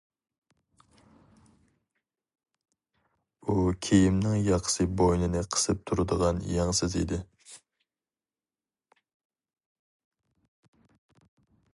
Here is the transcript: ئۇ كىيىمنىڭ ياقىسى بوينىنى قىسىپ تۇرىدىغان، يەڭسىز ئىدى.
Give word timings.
ئۇ 3.45 3.57
كىيىمنىڭ 3.87 4.39
ياقىسى 4.47 4.87
بوينىنى 5.01 5.43
قىسىپ 5.57 5.85
تۇرىدىغان، 5.91 6.41
يەڭسىز 6.55 6.97
ئىدى. 7.01 7.21